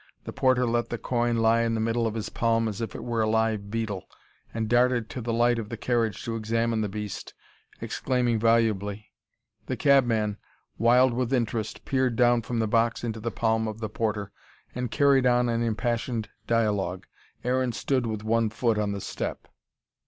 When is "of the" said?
5.59-5.77, 13.67-13.89